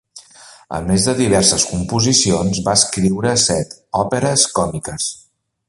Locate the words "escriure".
2.81-3.35